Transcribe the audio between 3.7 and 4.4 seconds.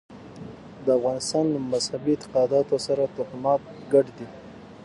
ګډ دي.